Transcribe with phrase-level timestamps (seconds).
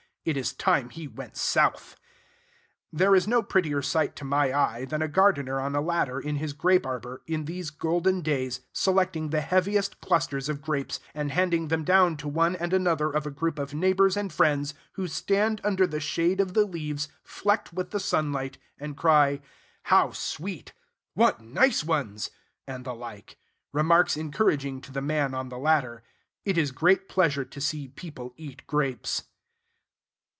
[0.23, 1.95] It is time he went south.
[2.93, 6.35] There is no prettier sight, to my eye, than a gardener on a ladder in
[6.35, 11.69] his grape arbor, in these golden days, selecting the heaviest clusters of grapes, and handing
[11.69, 15.59] them down to one and another of a group of neighbors and friends, who stand
[15.63, 19.41] under the shade of the leaves, flecked with the sunlight, and cry,
[19.85, 20.71] "How sweet!"
[21.15, 22.29] "What nice ones!"
[22.67, 23.37] and the like,
[23.73, 26.03] remarks encouraging to the man on the ladder.
[26.45, 29.23] It is great pleasure to see people eat grapes.